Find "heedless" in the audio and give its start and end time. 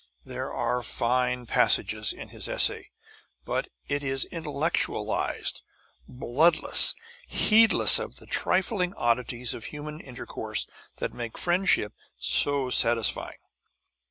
7.27-7.99